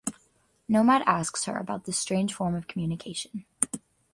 Nomad 0.67 1.03
asks 1.05 1.45
her 1.45 1.55
about 1.57 1.83
this 1.85 1.99
strange 1.99 2.33
form 2.33 2.55
of 2.55 2.67
communication. 2.67 3.45